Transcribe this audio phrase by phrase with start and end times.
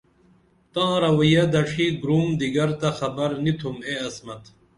[0.73, 4.41] تاں رویہ دڇھی گُرُم دِگر تہ خبر نی تُم اے عصمت